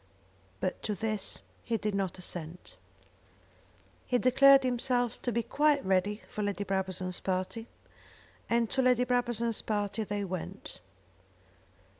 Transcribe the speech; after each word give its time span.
But 0.59 0.81
to 0.81 0.95
this 0.95 1.41
he 1.63 1.77
did 1.77 1.93
not 1.93 2.17
assent. 2.17 2.75
He 4.07 4.17
declared 4.17 4.63
himself 4.63 5.21
to 5.21 5.31
be 5.31 5.43
quite 5.43 5.85
ready 5.85 6.23
for 6.27 6.41
Lady 6.41 6.63
Brabazon's 6.63 7.19
party, 7.19 7.67
and 8.49 8.67
to 8.71 8.81
Lady 8.81 9.03
Brabazon's 9.03 9.61
party 9.61 10.03
they 10.03 10.23
went. 10.23 10.79